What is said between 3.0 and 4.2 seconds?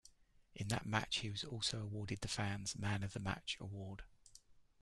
of the Match award.